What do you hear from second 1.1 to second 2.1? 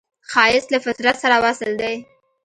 سره وصل دی